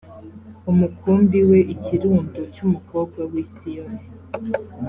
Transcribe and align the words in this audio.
umukumbi 0.71 1.39
we 1.49 1.59
ikirundo 1.73 2.39
cy 2.53 2.61
umukobwa 2.67 3.21
w 3.31 3.33
i 3.43 3.45
siyoni 3.53 4.03